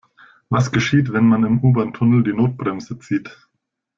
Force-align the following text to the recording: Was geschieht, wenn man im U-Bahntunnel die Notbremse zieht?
Was 0.49 0.71
geschieht, 0.71 1.13
wenn 1.13 1.27
man 1.27 1.43
im 1.43 1.59
U-Bahntunnel 1.63 2.23
die 2.23 2.33
Notbremse 2.33 2.97
zieht? 2.97 3.37